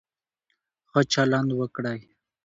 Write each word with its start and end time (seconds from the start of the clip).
ښه 0.89 1.01
چلند 1.13 1.49
وکړئ. 1.59 1.99